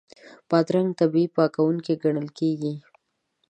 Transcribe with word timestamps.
بادرنګ 0.49 0.89
طبیعي 0.99 1.27
پاکوونکی 1.35 1.93
ګڼل 2.03 2.27
کېږي. 2.37 2.73